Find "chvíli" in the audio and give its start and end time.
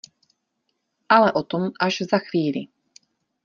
2.27-2.63